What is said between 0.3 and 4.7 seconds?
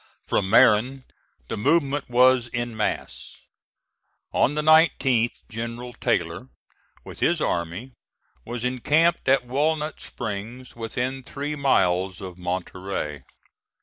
Marin the movement was in mass. On the